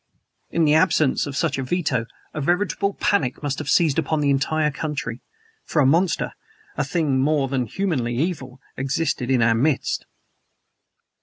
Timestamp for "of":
1.27-1.37